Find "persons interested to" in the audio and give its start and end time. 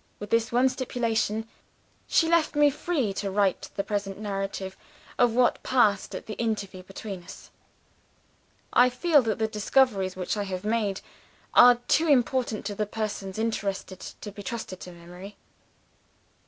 12.86-14.32